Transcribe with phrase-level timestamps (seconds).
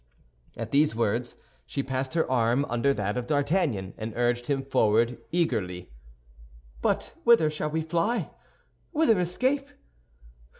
[0.57, 1.35] At these words
[1.67, 5.91] she passed her arm under that of D'Artagnan, and urged him forward eagerly.
[6.81, 9.69] "But whither shall we fly—whither escape?"